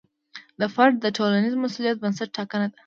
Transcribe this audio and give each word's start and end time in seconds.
د 0.59 0.61
فرد 0.75 0.95
د 1.01 1.05
ټولنیز 1.17 1.53
مسوولیت 1.63 1.97
بنسټ 2.03 2.29
ټاکنه 2.37 2.65
ده. 2.71 2.77